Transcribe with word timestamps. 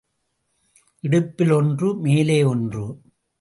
இடுப்பில் 1.03 1.51
ஒன்று, 1.51 1.95
மேலே 1.95 2.43
ஒன்று. 2.43 2.85